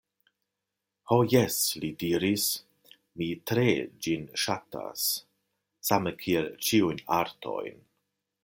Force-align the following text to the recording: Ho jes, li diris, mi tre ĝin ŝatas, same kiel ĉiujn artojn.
Ho 1.11 1.17
jes, 1.33 1.57
li 1.83 1.89
diris, 2.03 2.47
mi 3.21 3.29
tre 3.51 3.67
ĝin 4.07 4.27
ŝatas, 4.47 5.07
same 5.91 6.15
kiel 6.25 6.53
ĉiujn 6.71 7.05
artojn. 7.23 7.83